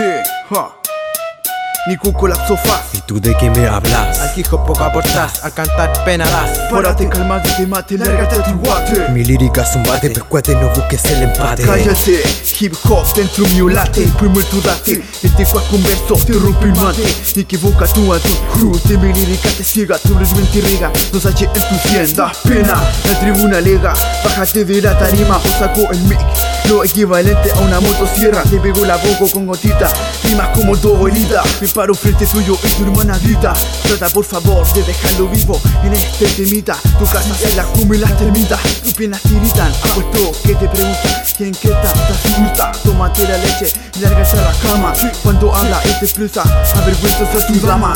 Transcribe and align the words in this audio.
Sí, 0.00 0.06
ja. 0.48 0.70
Ni 1.86 1.96
con 1.98 2.12
colapso 2.12 2.56
fast. 2.56 2.94
¿Y 2.94 3.00
tú 3.02 3.20
de 3.20 3.36
qué 3.36 3.50
me 3.50 3.66
hablas? 3.66 4.18
Al 4.18 4.38
hip 4.38 4.46
hop 4.50 4.64
poco 4.64 4.82
aportás, 4.82 5.44
al 5.44 5.52
cantar 5.52 5.92
pena 6.06 6.24
das. 6.24 6.58
Párate, 6.70 7.06
calma, 7.06 7.42
que 7.42 7.50
te 7.50 7.66
mate, 7.66 7.98
lárgate 7.98 8.36
a 8.36 8.44
tu 8.44 8.58
guate. 8.60 9.10
Mi 9.10 9.24
lírica 9.24 9.60
es 9.60 9.76
un 9.76 9.82
bate, 9.82 10.08
pescuate, 10.08 10.54
no 10.54 10.70
busques 10.70 11.04
el 11.04 11.24
empate. 11.24 11.64
Cállate, 11.64 12.22
hip 12.60 12.74
hop 12.88 13.06
dentro 13.14 13.46
mío 13.48 13.68
late 13.68 14.08
Primo 14.18 14.40
tu 14.40 14.62
date, 14.62 15.02
este 15.22 15.44
qua 15.44 15.62
converso 15.68 16.14
te 16.24 16.32
rompe 16.32 16.66
il 16.66 16.74
mate 16.74 17.02
Equivoca 17.36 17.86
tu 17.86 18.12
a 18.12 18.18
tu 18.18 18.34
cruz 18.52 18.82
de 18.84 18.96
mi 18.96 19.12
lírica 19.12 19.48
te 19.50 19.64
ciega 19.64 19.98
Tu 19.98 20.14
mente 20.14 20.60
riga, 20.60 20.90
no 21.12 21.20
sache 21.20 21.44
en 21.46 21.52
tu 21.52 21.88
tienda 21.88 22.32
Pena, 22.42 22.80
la 23.04 23.20
tribuna 23.20 23.60
lega 23.60 23.94
Bájate 24.24 24.64
de 24.64 24.82
la 24.82 24.98
tarima 24.98 25.38
o 25.38 25.58
saco 25.58 25.90
el 25.90 26.00
mic 26.02 26.20
Lo 26.70 26.84
equivalente 26.84 27.50
a 27.50 27.58
una 27.62 27.80
motosierra. 27.80 28.44
Te 28.44 28.60
pego 28.60 28.84
la 28.84 28.96
boca 28.96 29.32
con 29.32 29.44
gotita 29.44 29.90
Rimas 30.22 30.56
como 30.56 30.76
todo 30.76 31.08
herida 31.08 31.42
Me 31.60 31.66
paro 31.66 31.94
frente 31.94 32.24
suyo 32.24 32.56
y 32.62 32.68
tu 32.68 32.84
hermana 32.84 33.18
grita 33.18 33.52
Trata 33.82 34.08
por 34.10 34.24
favor 34.24 34.64
de 34.72 34.84
dejarlo 34.84 35.28
vivo 35.28 35.60
en 35.82 35.94
este 35.94 36.26
temita. 36.26 36.76
Tu 36.96 37.04
casa 37.06 37.34
se 37.34 37.56
la 37.56 37.64
come 37.64 37.98
las 37.98 38.16
termitas 38.16 38.60
Tus 38.84 38.94
piernas 38.94 39.20
tiritan, 39.22 39.72
apuesto 39.82 40.32
que 40.44 40.54
te 40.54 40.68
preguntan 40.68 41.22
¿Quién 41.36 41.52
que 41.52 41.68
está? 41.68 41.92
Gusta, 42.38 42.72
tómate 42.84 43.26
la 43.26 43.36
leche 43.38 43.72
y 43.96 43.98
lárgate 43.98 44.38
a 44.38 44.42
la 44.42 44.54
cama 44.62 44.92
Cuando 45.24 45.52
habla 45.52 45.80
y 45.84 45.98
te 45.98 46.04
expresa, 46.04 46.42
avergüenzas 46.76 47.34
a 47.34 47.46
tu 47.48 47.66
dama 47.66 47.94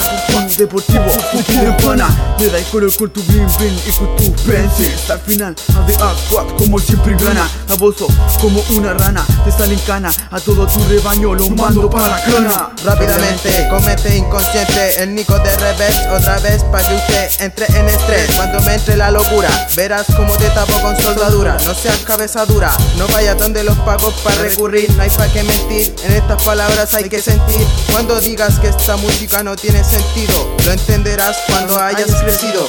Juan 0.54 0.56
deportivo, 0.56 1.04
quiere 1.46 1.72
pana 1.82 2.08
Le 2.38 2.48
da 2.48 2.58
el 2.58 2.64
color 2.66 2.94
con 2.96 3.10
tu 3.10 3.22
bling 3.24 3.48
bling 3.58 3.80
y 3.86 3.92
con 3.92 4.16
tu 4.16 4.32
pencil 4.44 4.92
Al 5.08 5.20
final, 5.20 5.56
a 5.74 5.80
de 5.86 5.94
squad 5.94 6.46
como 6.56 6.78
siempre 6.78 7.16
gana. 7.16 7.48
Aboso 7.70 8.06
como 8.40 8.62
una 8.70 8.94
rana, 8.94 9.24
te 9.44 9.50
sale 9.50 9.74
en 9.74 9.80
cana 9.80 10.12
A 10.30 10.38
todo 10.40 10.66
tu 10.66 10.82
rebaño 10.84 11.34
lo 11.34 11.48
mando 11.50 11.88
para 11.90 12.08
la 12.08 12.22
cana. 12.22 12.70
Rápidamente, 12.84 13.68
comete 13.70 14.16
inconsciente 14.16 15.02
El 15.02 15.14
Nico 15.14 15.38
de 15.38 15.56
revés, 15.56 15.96
otra 16.12 16.38
vez 16.40 16.62
pa' 16.64 16.82
que 16.82 16.94
usted 16.94 17.30
entre 17.40 17.66
en 17.78 17.88
estrés. 17.88 18.30
Cuando 18.36 18.60
me 18.62 18.74
entre 18.74 18.96
la 18.96 19.10
locura, 19.10 19.48
verás 19.76 20.06
como 20.14 20.36
te 20.36 20.48
tapo 20.50 20.78
con 20.80 20.96
soldadura. 21.00 21.56
No 21.64 21.74
seas 21.74 21.98
cabeza 22.00 22.44
dura, 22.46 22.70
no 22.96 23.06
vayas 23.08 23.38
donde 23.38 23.64
los 23.64 23.78
pagos 23.78 24.14
para 24.22 24.36
recurrir. 24.36 24.92
No 24.94 25.02
hay 25.02 25.10
pa' 25.10 25.28
que 25.28 25.42
mentir, 25.42 25.94
en 26.04 26.12
estas 26.12 26.42
palabras 26.42 26.94
hay 26.94 27.08
que 27.08 27.20
sentir. 27.20 27.66
Cuando 27.90 28.20
digas 28.20 28.58
que 28.58 28.68
esta 28.68 28.96
música 28.96 29.42
no 29.42 29.56
tiene 29.56 29.82
sentido 29.82 30.43
Lo 30.64 30.72
entenderás 30.72 31.36
cuando 31.48 31.78
hayas 31.80 32.14
crecido 32.22 32.66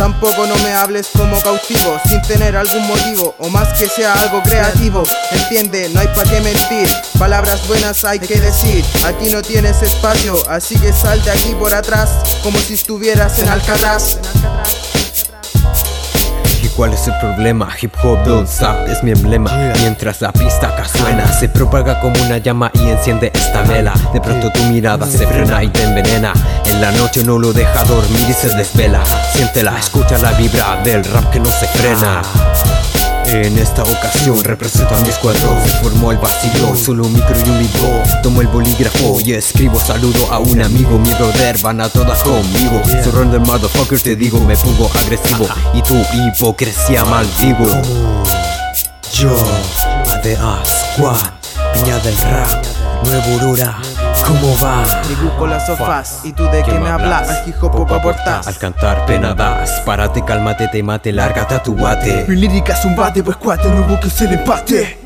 Tampoco 0.00 0.46
no 0.46 0.56
me 0.64 0.72
hables 0.72 1.08
como 1.14 1.38
cautivo 1.42 2.00
sin 2.08 2.22
tener 2.22 2.56
algún 2.56 2.86
motivo 2.86 3.34
o 3.36 3.50
más 3.50 3.68
que 3.78 3.86
sea 3.86 4.14
algo 4.14 4.42
creativo. 4.42 5.02
Entiende, 5.30 5.90
no 5.90 6.00
hay 6.00 6.08
pa' 6.08 6.24
qué 6.24 6.40
mentir. 6.40 6.88
Palabras 7.18 7.68
buenas 7.68 8.02
hay 8.06 8.18
que 8.18 8.40
decir. 8.40 8.82
Aquí 9.04 9.28
no 9.28 9.42
tienes 9.42 9.82
espacio, 9.82 10.42
así 10.48 10.78
que 10.78 10.94
sal 10.94 11.22
de 11.22 11.30
aquí 11.30 11.54
por 11.54 11.74
atrás 11.74 12.12
como 12.42 12.58
si 12.60 12.72
estuvieras 12.72 13.40
en 13.40 13.50
Alcatraz. 13.50 14.16
¿Y 16.62 16.68
cuál 16.68 16.92
es 16.92 17.06
el 17.06 17.14
problema? 17.18 17.68
Hip 17.80 17.92
hop 18.02 18.22
don't 18.24 18.48
stop 18.48 18.86
es 18.88 19.02
mi 19.02 19.12
emblema. 19.12 19.50
Mientras 19.78 20.20
la 20.20 20.32
pista 20.32 20.68
acá 20.68 20.86
suena 20.86 21.26
Se 21.32 21.48
propaga 21.48 22.00
como 22.00 22.20
una 22.22 22.38
llama 22.38 22.70
y 22.74 22.88
enciende 22.88 23.30
esta 23.34 23.62
vela. 23.62 23.94
De 24.12 24.20
pronto 24.20 24.50
tu 24.50 24.62
mirada 24.64 25.06
se 25.06 25.26
frena 25.26 25.62
y 25.62 25.68
te 25.68 25.82
envenena. 25.82 26.32
En 26.66 26.80
la 26.80 26.92
noche 26.92 27.24
no 27.24 27.38
lo 27.38 27.52
deja 27.52 27.84
dormir 27.84 28.26
y 28.28 28.32
se 28.32 28.54
desvela. 28.54 29.02
Siéntela, 29.32 29.78
escucha 29.78 30.18
la 30.18 30.32
vibra 30.32 30.80
del 30.84 31.04
rap 31.04 31.30
que 31.30 31.40
no 31.40 31.50
se 31.50 31.66
frena 31.68 32.22
en 33.26 33.58
esta 33.58 33.82
ocasión 33.82 34.42
represento 34.42 34.94
a 34.94 35.00
mi 35.00 35.08
escuadrón 35.08 35.56
Se 35.64 35.70
formó 35.78 36.12
el 36.12 36.18
vacío, 36.18 36.76
solo 36.76 37.04
un 37.06 37.12
micro 37.12 37.36
y 37.38 37.50
un 37.50 37.60
Tomo 38.22 38.40
el 38.40 38.48
bolígrafo 38.48 39.20
y 39.24 39.32
escribo 39.32 39.78
saludo 39.78 40.32
a 40.32 40.38
un 40.38 40.60
amigo. 40.60 40.98
Mi 40.98 41.12
brother 41.14 41.58
van 41.58 41.80
a 41.80 41.88
todas 41.88 42.22
conmigo. 42.22 42.82
Surrender 43.04 43.40
motherfucker 43.40 44.00
te 44.00 44.16
digo 44.16 44.40
me 44.40 44.56
pongo 44.56 44.90
agresivo. 44.94 45.46
Y 45.74 45.82
tu 45.82 45.96
hipocresía 46.12 47.04
maldigo. 47.04 47.66
Yo, 49.12 49.36
ADA 50.06 50.62
Squad, 50.64 51.18
piña 51.74 51.98
del 51.98 52.16
rap, 52.18 52.64
nuevo 53.04 53.42
Aurora 53.42 53.89
¿Cómo 54.30 54.56
va? 54.62 54.84
Dibujo 55.08 55.44
las 55.44 55.66
sofás. 55.66 56.20
Y 56.22 56.32
tú 56.32 56.44
de 56.44 56.62
qué 56.62 56.78
me 56.78 56.88
hablas. 56.88 57.28
Al 57.28 57.48
hip 57.48 57.56
hop 57.60 57.72
poco 57.72 57.96
aportás. 57.96 58.46
Al 58.46 58.56
cantar 58.58 59.04
pena 59.04 59.34
das, 59.34 59.82
párate, 59.84 60.24
cálmate, 60.24 60.68
te 60.68 60.84
mate, 60.84 61.12
lárgate 61.12 61.56
a 61.56 61.62
tu 61.62 61.74
bate 61.74 62.26
Mi 62.28 62.36
lírica 62.36 62.74
es 62.74 62.84
un 62.84 62.94
bate, 62.94 63.24
pues 63.24 63.36
cuate, 63.36 63.68
no 63.68 63.82
busques 63.88 64.20
el 64.20 64.34
empate 64.34 64.99